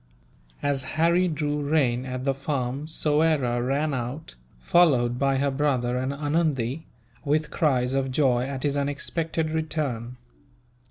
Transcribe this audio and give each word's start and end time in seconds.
As 0.63 0.81
Harry 0.97 1.27
drew 1.27 1.61
rein 1.61 2.07
at 2.07 2.25
the 2.25 2.33
farm 2.33 2.87
Soyera 2.87 3.61
ran 3.61 3.93
out, 3.93 4.33
followed 4.59 5.19
by 5.19 5.37
her 5.37 5.51
brother 5.51 5.95
and 5.95 6.11
Anundee, 6.11 6.87
with 7.23 7.51
cries 7.51 7.93
of 7.93 8.09
joy 8.09 8.43
at 8.47 8.63
his 8.63 8.75
unexpected 8.75 9.51
return. 9.51 10.17